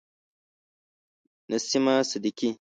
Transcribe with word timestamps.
نسیمه 1.49 1.93
صدیقی 2.09 2.49